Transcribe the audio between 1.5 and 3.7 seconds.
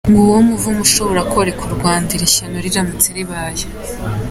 u Rwanda, iri shyano riramutse ribaye.